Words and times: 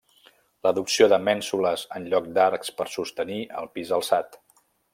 L'adopció 0.67 1.09
de 1.11 1.19
mènsules 1.25 1.83
en 1.99 2.07
lloc 2.13 2.29
d'arcs 2.39 2.73
per 2.79 2.89
sostenir 2.95 3.39
el 3.61 3.71
pis 3.77 3.93
alçat. 3.99 4.41